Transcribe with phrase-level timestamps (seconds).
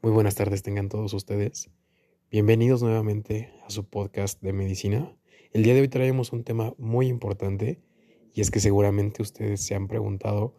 [0.00, 1.70] Muy buenas tardes tengan todos ustedes.
[2.30, 5.12] Bienvenidos nuevamente a su podcast de medicina.
[5.52, 7.80] El día de hoy traemos un tema muy importante
[8.32, 10.54] y es que seguramente ustedes se han preguntado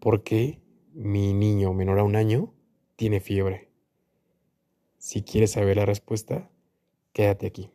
[0.00, 0.60] por qué
[0.92, 2.52] mi niño menor a un año
[2.96, 3.70] tiene fiebre.
[4.98, 6.50] Si quieres saber la respuesta,
[7.12, 7.70] quédate aquí.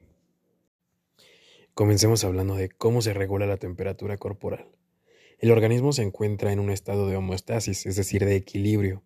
[1.76, 4.68] Comencemos hablando de cómo se regula la temperatura corporal.
[5.38, 9.02] El organismo se encuentra en un estado de homeostasis, es decir, de equilibrio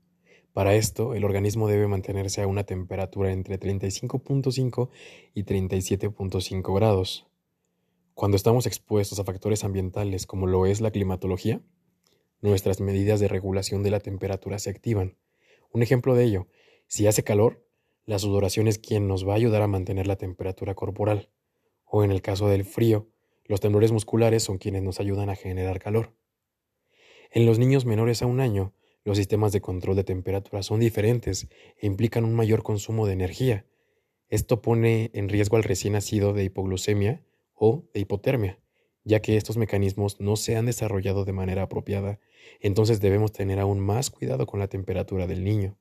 [0.53, 4.89] para esto, el organismo debe mantenerse a una temperatura entre 35.5
[5.33, 7.25] y 37.5 grados.
[8.13, 11.61] Cuando estamos expuestos a factores ambientales como lo es la climatología,
[12.41, 15.17] nuestras medidas de regulación de la temperatura se activan.
[15.71, 16.47] Un ejemplo de ello,
[16.85, 17.65] si hace calor,
[18.05, 21.29] la sudoración es quien nos va a ayudar a mantener la temperatura corporal.
[21.85, 23.07] O en el caso del frío,
[23.45, 26.13] los temblores musculares son quienes nos ayudan a generar calor.
[27.31, 28.73] En los niños menores a un año,
[29.05, 31.47] los sistemas de control de temperatura son diferentes
[31.77, 33.65] e implican un mayor consumo de energía.
[34.29, 38.59] Esto pone en riesgo al recién nacido de hipoglucemia o de hipotermia,
[39.03, 42.19] ya que estos mecanismos no se han desarrollado de manera apropiada,
[42.59, 45.77] entonces debemos tener aún más cuidado con la temperatura del niño.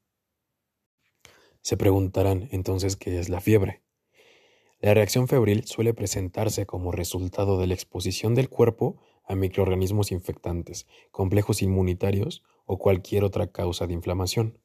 [1.61, 3.83] Se preguntarán entonces qué es la fiebre.
[4.81, 10.89] La reacción febril suele presentarse como resultado de la exposición del cuerpo a microorganismos infectantes,
[11.13, 14.59] complejos inmunitarios o cualquier otra causa de inflamación.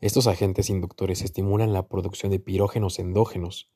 [0.00, 3.70] Estos agentes inductores estimulan la producción de pirógenos endógenos,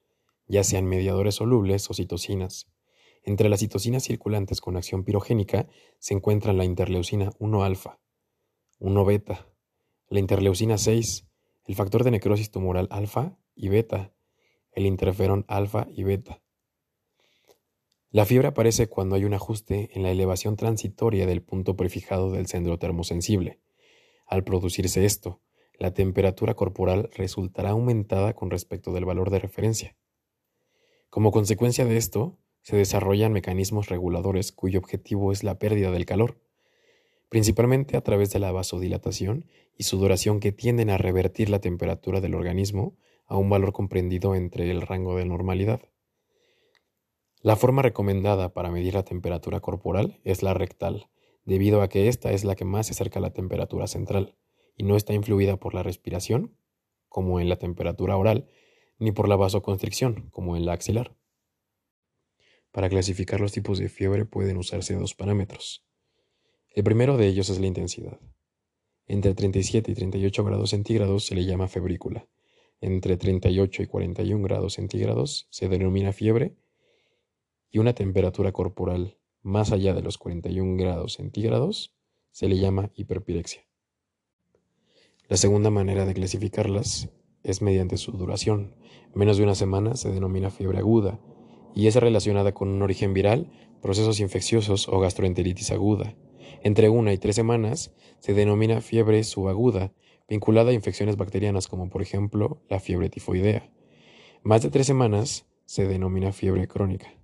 [0.46, 2.68] ya sean mediadores solubles o citocinas.
[3.24, 5.68] Entre las citocinas circulantes con acción pirogénica
[5.98, 8.00] se encuentran la interleucina 1-alfa,
[8.80, 9.48] 1-beta,
[10.08, 11.28] la interleucina 6,
[11.64, 14.12] el factor de necrosis tumoral alfa y beta,
[14.72, 16.41] el interferón alfa y beta.
[18.12, 22.46] La fiebre aparece cuando hay un ajuste en la elevación transitoria del punto prefijado del
[22.46, 23.58] centro termosensible.
[24.27, 25.41] Al producirse esto,
[25.78, 29.96] la temperatura corporal resultará aumentada con respecto del valor de referencia.
[31.08, 36.39] Como consecuencia de esto, se desarrollan mecanismos reguladores cuyo objetivo es la pérdida del calor,
[37.30, 39.46] principalmente a través de la vasodilatación
[39.79, 42.94] y sudoración que tienden a revertir la temperatura del organismo
[43.24, 45.80] a un valor comprendido entre el rango de normalidad.
[47.42, 51.08] La forma recomendada para medir la temperatura corporal es la rectal,
[51.45, 54.36] debido a que esta es la que más se acerca a la temperatura central
[54.77, 56.57] y no está influida por la respiración,
[57.08, 58.48] como en la temperatura oral,
[59.01, 61.17] ni por la vasoconstricción, como en la axilar.
[62.70, 65.85] Para clasificar los tipos de fiebre pueden usarse dos parámetros.
[66.70, 68.20] El primero de ellos es la intensidad.
[69.09, 72.29] Entre 37 y 38 grados centígrados se le llama febrícula.
[72.80, 76.55] Entre 38 y 41 grados centígrados se denomina fiebre
[77.72, 81.96] y una temperatura corporal más allá de los 41 grados centígrados
[82.30, 83.66] se le llama hiperpirexia.
[85.27, 87.08] La segunda manera de clasificarlas
[87.42, 88.77] es mediante su duración.
[89.14, 91.18] Menos de una semana se denomina fiebre aguda
[91.74, 93.50] y es relacionada con un origen viral,
[93.80, 96.14] procesos infecciosos o gastroenteritis aguda.
[96.62, 99.92] Entre una y tres semanas se denomina fiebre subaguda,
[100.28, 103.72] vinculada a infecciones bacterianas como por ejemplo la fiebre tifoidea.
[104.42, 107.21] Más de tres semanas se denomina fiebre crónica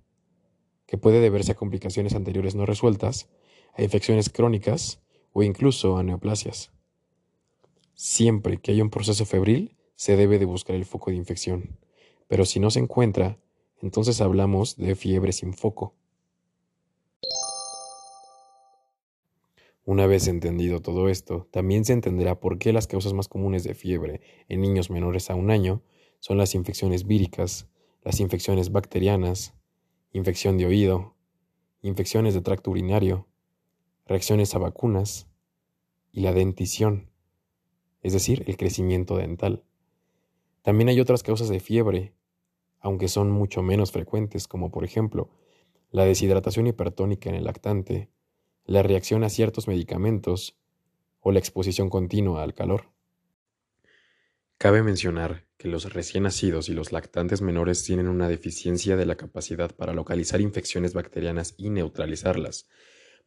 [0.89, 3.29] que puede deberse a complicaciones anteriores no resueltas,
[3.75, 4.99] a infecciones crónicas
[5.33, 6.71] o incluso a neoplasias.
[7.93, 11.77] Siempre que haya un proceso febril, se debe de buscar el foco de infección,
[12.27, 13.37] pero si no se encuentra,
[13.83, 15.93] entonces hablamos de fiebre sin foco.
[19.85, 23.75] Una vez entendido todo esto, también se entenderá por qué las causas más comunes de
[23.75, 25.83] fiebre en niños menores a un año
[26.19, 27.67] son las infecciones víricas,
[28.01, 29.53] las infecciones bacterianas,
[30.11, 31.15] infección de oído,
[31.81, 33.27] infecciones de tracto urinario,
[34.05, 35.27] reacciones a vacunas
[36.11, 37.09] y la dentición,
[38.01, 39.63] es decir, el crecimiento dental.
[40.61, 42.13] También hay otras causas de fiebre,
[42.79, 45.29] aunque son mucho menos frecuentes, como por ejemplo
[45.91, 48.09] la deshidratación hipertónica en el lactante,
[48.65, 50.57] la reacción a ciertos medicamentos
[51.19, 52.91] o la exposición continua al calor.
[54.57, 59.17] Cabe mencionar que los recién nacidos y los lactantes menores tienen una deficiencia de la
[59.17, 62.69] capacidad para localizar infecciones bacterianas y neutralizarlas.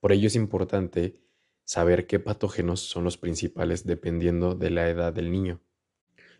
[0.01, 1.21] Por ello es importante
[1.65, 5.61] saber qué patógenos son los principales dependiendo de la edad del niño.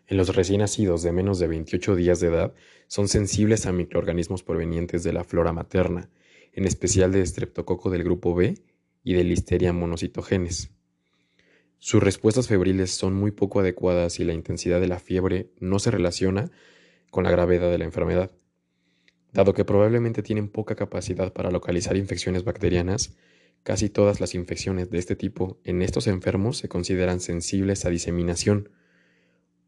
[0.07, 2.55] En los recién nacidos de menos de 28 días de edad
[2.87, 6.09] son sensibles a microorganismos provenientes de la flora materna,
[6.55, 8.55] en especial de estreptococo del grupo B
[9.05, 10.71] y de listeria monocitogenes.
[11.85, 15.91] Sus respuestas febriles son muy poco adecuadas y la intensidad de la fiebre no se
[15.91, 16.49] relaciona
[17.11, 18.31] con la gravedad de la enfermedad.
[19.33, 23.17] Dado que probablemente tienen poca capacidad para localizar infecciones bacterianas,
[23.65, 28.69] casi todas las infecciones de este tipo en estos enfermos se consideran sensibles a diseminación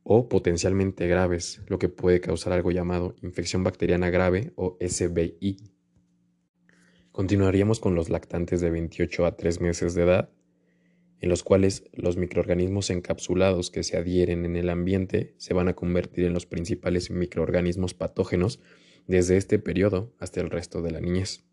[0.05, 5.57] o potencialmente graves, lo que puede causar algo llamado infección bacteriana grave o SBI.
[7.11, 10.31] Continuaríamos con los lactantes de 28 a 3 meses de edad,
[11.21, 15.75] en los cuales los microorganismos encapsulados que se adhieren en el ambiente se van a
[15.75, 18.61] convertir en los principales microorganismos patógenos
[19.07, 21.45] desde este periodo hasta el resto de la niñez.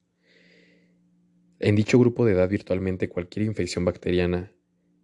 [1.60, 4.52] En dicho grupo de edad virtualmente cualquier infección bacteriana,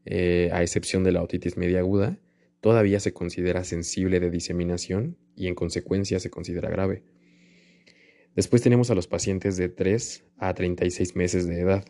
[0.05, 2.19] eh, a excepción de la otitis media aguda,
[2.61, 7.03] todavía se considera sensible de diseminación y en consecuencia se considera grave.
[8.35, 11.85] Después tenemos a los pacientes de 3 a 36 meses de edad,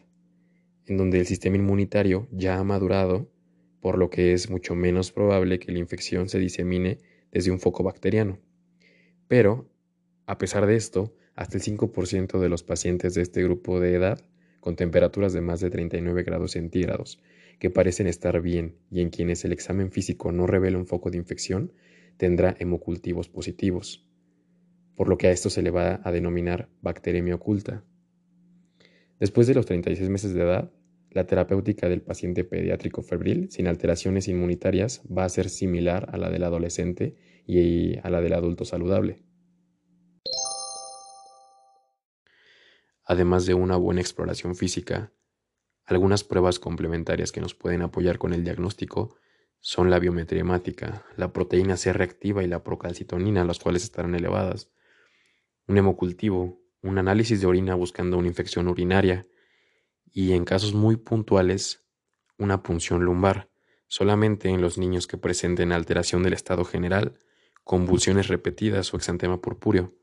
[0.87, 3.29] en donde el sistema inmunitario ya ha madurado,
[3.81, 6.97] por lo que es mucho menos probable que la infección se disemine
[7.31, 8.39] desde un foco bacteriano.
[9.27, 9.69] Pero,
[10.25, 14.19] a pesar de esto, hasta el 5% de los pacientes de este grupo de edad,
[14.59, 17.21] con temperaturas de más de 39 grados centígrados,
[17.59, 21.17] que parecen estar bien y en quienes el examen físico no revela un foco de
[21.17, 21.73] infección,
[22.17, 24.05] tendrá hemocultivos positivos,
[24.95, 27.83] por lo que a esto se le va a denominar bacteremia oculta.
[29.19, 30.71] Después de los 36 meses de edad,
[31.17, 36.29] la terapéutica del paciente pediátrico febril sin alteraciones inmunitarias va a ser similar a la
[36.29, 37.15] del adolescente
[37.47, 39.23] y a la del adulto saludable.
[43.03, 45.11] Además de una buena exploración física,
[45.85, 49.15] algunas pruebas complementarias que nos pueden apoyar con el diagnóstico
[49.59, 54.71] son la biometría hemática, la proteína C reactiva y la procalcitonina, las cuales estarán elevadas,
[55.65, 59.25] un hemocultivo, un análisis de orina buscando una infección urinaria
[60.11, 61.85] y en casos muy puntuales
[62.37, 63.49] una punción lumbar,
[63.87, 67.17] solamente en los niños que presenten alteración del estado general,
[67.63, 69.93] convulsiones repetidas o exantema purpúreo.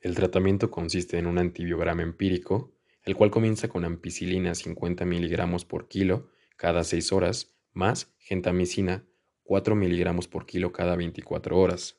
[0.00, 5.88] El tratamiento consiste en un antibiograma empírico, el cual comienza con ampicilina 50 miligramos por
[5.88, 9.06] kilo cada 6 horas, más gentamicina
[9.44, 11.98] 4 miligramos por kilo cada 24 horas.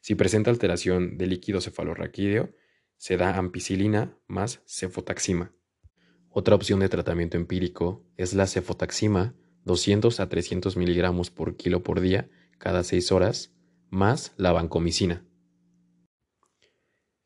[0.00, 2.54] Si presenta alteración del líquido cefalorraquídeo,
[2.96, 5.52] se da ampicilina más cefotaxima.
[6.36, 9.36] Otra opción de tratamiento empírico es la cefotaxima
[9.66, 12.28] 200 a 300 miligramos por kilo por día
[12.58, 13.54] cada 6 horas,
[13.88, 15.24] más la vancomicina.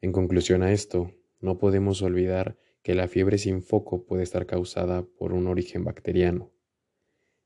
[0.02, 1.10] En conclusión a esto,
[1.40, 6.52] no podemos olvidar que la fiebre sin foco puede estar causada por un origen bacteriano,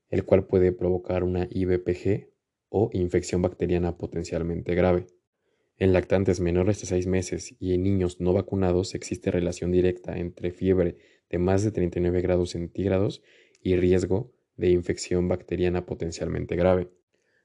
[0.09, 2.27] el cual puede provocar una IBPG
[2.67, 5.07] o infección bacteriana potencialmente grave.
[5.77, 10.51] En lactantes menores de 6 meses y en niños no vacunados existe relación directa entre
[10.51, 10.97] fiebre
[11.33, 13.23] de más de 39 grados centígrados
[13.59, 16.91] y riesgo de infección bacteriana potencialmente grave.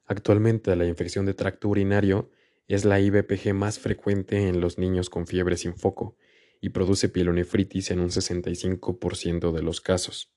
[0.05, 2.29] Actualmente la infección de tracto urinario
[2.67, 6.15] es la IBPG más frecuente en los niños con fiebre sin foco
[6.61, 10.35] y produce pielonefritis en un 65% de los casos.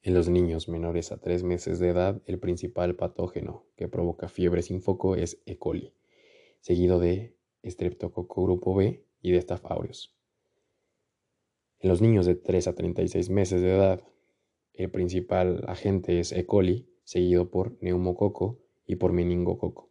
[0.00, 4.62] En los niños menores a 3 meses de edad, el principal patógeno que provoca fiebre
[4.62, 5.58] sin foco es E.
[5.58, 5.92] coli,
[6.60, 7.36] seguido de
[7.66, 10.21] Streptococcus grupo B y de Staph aureus.
[11.82, 14.00] En los niños de 3 a 36 meses de edad,
[14.72, 16.46] el principal agente es E.
[16.46, 19.90] coli, seguido por neumococo y por meningococo.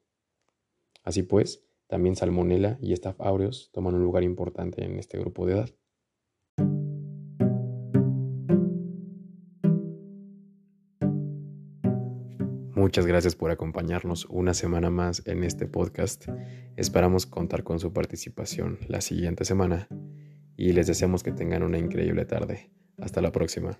[1.03, 3.19] Así pues, también Salmonella y Staph
[3.73, 5.69] toman un lugar importante en este grupo de edad.
[12.74, 16.25] Muchas gracias por acompañarnos una semana más en este podcast.
[16.77, 19.89] Esperamos contar con su participación la siguiente semana
[20.62, 22.70] y les deseamos que tengan una increíble tarde.
[23.00, 23.80] Hasta la próxima.